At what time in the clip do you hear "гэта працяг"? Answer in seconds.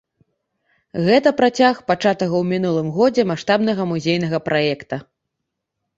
1.07-1.75